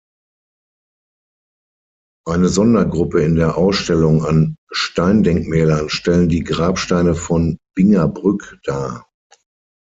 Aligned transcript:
Eine 2.25 2.49
Sondergruppe 2.49 3.21
in 3.21 3.35
der 3.35 3.55
Ausstellung 3.55 4.25
an 4.25 4.55
Steindenkmälern 4.71 5.89
stellen 5.91 6.27
die 6.27 6.43
Grabsteine 6.43 7.13
von 7.13 7.59
Bingerbrück 7.75 8.59
dar. 8.63 9.05